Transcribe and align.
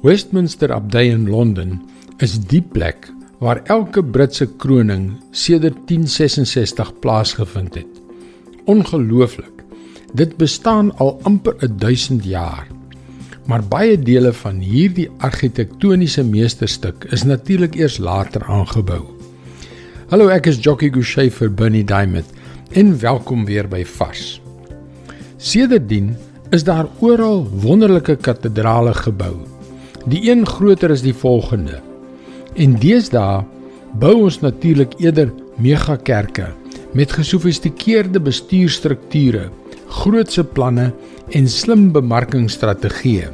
Westminster 0.00 0.72
Abdij 0.72 1.06
in 1.06 1.28
Londen 1.28 1.82
is 2.16 2.38
die 2.40 2.62
plek 2.62 3.10
waar 3.38 3.60
elke 3.64 4.04
Britse 4.04 4.46
kroning 4.56 5.16
sedert 5.30 5.74
1066 5.86 6.98
plaasgevind 6.98 7.74
het. 7.74 8.00
Ongelooflik. 8.64 9.64
Dit 10.12 10.36
bestaan 10.36 10.96
al 10.96 11.18
amper 11.22 11.78
1000 11.78 12.24
jaar. 12.24 12.66
Maar 13.46 13.64
baie 13.64 13.98
dele 13.98 14.32
van 14.32 14.58
hierdie 14.58 15.10
argitektoniese 15.18 16.24
meesterstuk 16.24 17.04
is 17.10 17.22
natuurlik 17.22 17.74
eers 17.74 17.98
later 17.98 18.44
aangebou. 18.44 19.02
Hallo, 20.08 20.28
ek 20.28 20.46
is 20.46 20.62
Jockey 20.62 20.94
Gouchee 20.94 21.30
vir 21.30 21.50
Bernie 21.50 21.84
Diamond 21.84 22.30
en 22.70 22.98
welkom 23.00 23.44
weer 23.44 23.66
by 23.68 23.82
Vars. 23.84 24.40
Sedertdien 25.36 26.14
is 26.50 26.64
daar 26.64 26.86
oral 27.00 27.48
wonderlike 27.50 28.16
kathedrale 28.16 28.94
gebou 28.94 29.57
Die 30.08 30.30
een 30.30 30.46
groter 30.46 30.90
is 30.90 31.02
die 31.04 31.14
volgende. 31.14 31.82
En 32.56 32.78
deesdae 32.80 33.42
bou 34.00 34.14
ons 34.22 34.40
natuurlik 34.40 34.94
eerder 35.02 35.28
megakerke 35.60 36.46
met 36.96 37.12
gesofistikeerde 37.12 38.20
bestuurstrukture, 38.20 39.48
grootse 40.00 40.44
planne 40.44 40.90
en 41.36 41.48
slim 41.48 41.90
bemarkingsstrategieë. 41.92 43.28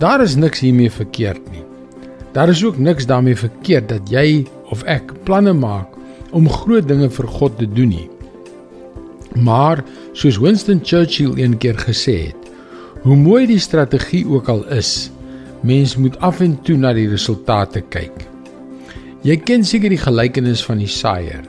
Daar 0.00 0.24
is 0.24 0.38
niks 0.40 0.64
hiermee 0.64 0.90
verkeerd 0.90 1.44
nie. 1.52 1.64
Daar 2.32 2.48
is 2.48 2.64
ook 2.64 2.78
niks 2.78 3.06
daarmee 3.06 3.36
verkeerd 3.36 3.90
dat 3.92 4.08
jy 4.10 4.46
of 4.72 4.82
ek 4.88 5.12
planne 5.28 5.52
maak 5.52 5.92
om 6.32 6.48
groot 6.48 6.88
dinge 6.88 7.10
vir 7.12 7.28
God 7.28 7.58
te 7.60 7.68
doen 7.68 7.92
nie. 7.92 8.08
Maar 9.36 9.84
soos 10.16 10.40
Winston 10.40 10.80
Churchill 10.80 11.36
eendag 11.36 11.84
gesê 11.84 12.32
het, 12.32 12.52
hoe 13.04 13.16
mooi 13.16 13.46
die 13.46 13.60
strategie 13.60 14.24
ook 14.28 14.48
al 14.48 14.64
is, 14.72 15.11
Mens 15.62 15.96
moet 15.96 16.18
af 16.18 16.40
en 16.40 16.56
toe 16.66 16.76
na 16.76 16.90
die 16.96 17.08
resultate 17.08 17.84
kyk. 17.94 18.24
Jy 19.22 19.36
ken 19.46 19.62
seker 19.62 19.92
die 19.92 20.00
gelykenis 20.02 20.64
van 20.66 20.80
die 20.82 20.90
saaier 20.90 21.44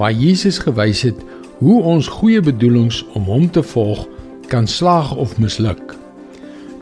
waar 0.00 0.14
Jesus 0.16 0.56
gewys 0.62 1.02
het 1.04 1.18
hoe 1.58 1.82
ons 1.84 2.08
goeie 2.08 2.40
bedoelings 2.40 3.02
om 3.18 3.26
hom 3.28 3.50
te 3.52 3.60
volg 3.62 4.06
kan 4.48 4.66
slaag 4.66 5.12
of 5.16 5.36
misluk. 5.38 5.92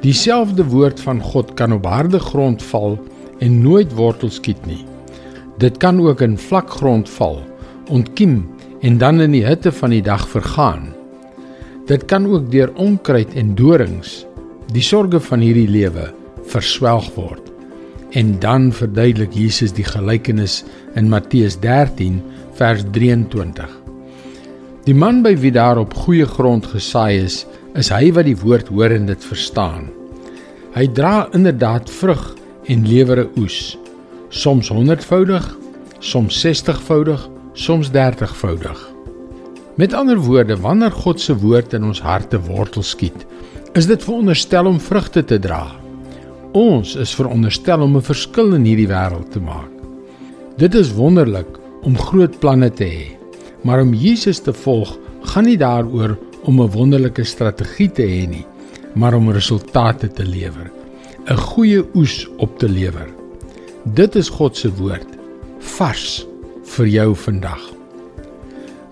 Dieselfde 0.04 0.62
woord 0.70 1.00
van 1.02 1.18
God 1.20 1.50
kan 1.58 1.74
op 1.74 1.88
harde 1.90 2.20
grond 2.22 2.62
val 2.70 2.94
en 3.42 3.58
nooit 3.62 3.90
wortel 3.98 4.30
skiet 4.30 4.60
nie. 4.66 4.84
Dit 5.58 5.80
kan 5.82 5.98
ook 6.00 6.22
in 6.22 6.38
vlak 6.38 6.70
grond 6.70 7.10
val, 7.10 7.40
ontkiem 7.90 8.44
en 8.86 8.98
dan 9.02 9.20
in 9.20 9.34
die 9.34 9.42
hitte 9.42 9.72
van 9.74 9.90
die 9.90 10.02
dag 10.02 10.28
vergaan. 10.30 10.92
Dit 11.90 12.06
kan 12.06 12.26
ook 12.30 12.50
deur 12.52 12.70
onkruid 12.78 13.34
en 13.34 13.56
dorings, 13.58 14.22
die 14.70 14.84
sorges 14.84 15.26
van 15.26 15.42
hierdie 15.42 15.68
lewe, 15.68 16.12
verswelg 16.52 17.10
word. 17.14 17.44
En 18.16 18.38
dan 18.40 18.70
verduidelik 18.72 19.34
Jesus 19.36 19.74
die 19.76 19.84
gelykenis 19.84 20.62
in 20.96 21.10
Matteus 21.12 21.58
13 21.60 22.22
vers 22.56 22.82
23. 22.92 23.68
Die 24.88 24.96
man 24.96 25.20
by 25.22 25.34
wie 25.36 25.52
daar 25.52 25.78
op 25.78 25.94
goeie 25.94 26.26
grond 26.26 26.66
gesaai 26.66 27.20
is, 27.20 27.42
is 27.76 27.90
hy 27.92 28.08
wat 28.16 28.24
die 28.24 28.38
woord 28.40 28.70
hoor 28.72 28.94
en 28.94 29.08
dit 29.10 29.24
verstaan. 29.30 29.90
Hy 30.72 30.86
dra 30.96 31.28
inderdaad 31.36 31.90
vrug 31.90 32.22
en 32.68 32.86
lewer 32.88 33.24
'n 33.24 33.40
oes, 33.40 33.76
soms 34.28 34.68
100voudig, 34.68 35.44
soms 35.98 36.40
60voudig, 36.40 37.28
soms 37.52 37.90
30voudig. 37.90 38.78
Met 39.76 39.92
ander 39.92 40.18
woorde, 40.18 40.56
wanneer 40.56 40.90
God 40.90 41.20
se 41.20 41.36
woord 41.36 41.72
in 41.72 41.84
ons 41.84 42.00
harte 42.00 42.40
wortel 42.40 42.82
skiet, 42.82 43.26
is 43.72 43.86
dit 43.86 44.02
veronderstel 44.02 44.66
om 44.66 44.80
vrugte 44.80 45.24
te 45.24 45.38
dra. 45.38 45.87
Ons 46.56 46.94
is 46.96 47.12
veronderstel 47.12 47.82
om 47.84 47.96
'n 47.96 48.02
verskil 48.02 48.54
in 48.54 48.64
hierdie 48.64 48.88
wêreld 48.88 49.30
te 49.32 49.40
maak. 49.40 49.68
Dit 50.56 50.74
is 50.74 50.94
wonderlik 50.94 51.58
om 51.82 51.98
groot 51.98 52.38
planne 52.40 52.70
te 52.70 52.84
hê, 52.84 53.16
maar 53.62 53.80
om 53.80 53.92
Jesus 53.94 54.40
te 54.40 54.52
volg 54.52 54.96
gaan 55.22 55.44
nie 55.44 55.58
daaroor 55.58 56.16
om 56.44 56.60
'n 56.60 56.70
wonderlike 56.70 57.24
strategie 57.24 57.90
te 57.90 58.02
hê 58.02 58.28
nie, 58.28 58.46
maar 58.94 59.14
om 59.14 59.30
resultate 59.30 60.08
te 60.08 60.24
lewer, 60.24 60.70
'n 61.28 61.36
goeie 61.36 61.84
oes 61.94 62.28
op 62.38 62.58
te 62.58 62.68
lewer. 62.68 63.08
Dit 63.84 64.16
is 64.16 64.28
God 64.28 64.56
se 64.56 64.70
woord, 64.74 65.18
vars 65.58 66.26
vir 66.64 66.86
jou 66.86 67.14
vandag. 67.14 67.60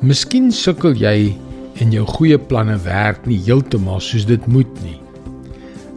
Miskien 0.00 0.52
sukkel 0.52 0.92
jy 0.92 1.34
en 1.81 1.92
jou 1.92 2.04
goeie 2.04 2.38
planne 2.38 2.76
werk 2.76 3.26
nie 3.26 3.38
heeltemal 3.38 4.00
soos 4.00 4.26
dit 4.26 4.47
moet 4.47 4.82
nie. 4.82 5.06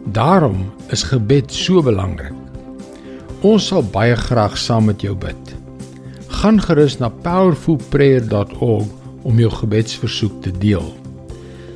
Daarom 0.04 0.72
is 0.88 1.02
gebed 1.02 1.52
so 1.52 1.82
belangrik. 1.82 2.32
Ons 3.40 3.66
sal 3.70 3.82
baie 3.82 4.16
graag 4.16 4.58
saam 4.58 4.84
met 4.90 5.00
jou 5.04 5.14
bid. 5.16 5.54
Gaan 6.40 6.60
gerus 6.60 6.98
na 7.00 7.08
powerfulprayer.org 7.08 8.86
om 9.22 9.40
jou 9.40 9.50
gebedsversoek 9.52 10.42
te 10.42 10.52
deel. 10.58 10.86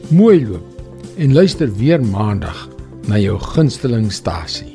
Mooi 0.09 0.47
loop 0.47 1.17
en 1.17 1.35
luister 1.35 1.73
weer 1.77 2.03
maandag 2.05 2.69
na 3.09 3.19
jou 3.21 3.39
gunsteling 3.41 4.13
stasie. 4.13 4.74